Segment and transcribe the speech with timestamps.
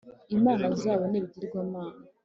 [0.35, 1.99] Imana zabo nibigirwamana.